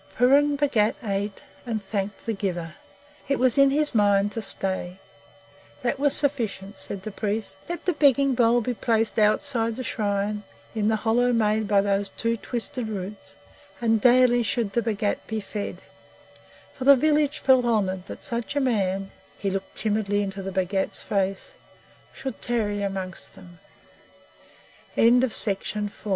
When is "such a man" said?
18.23-19.11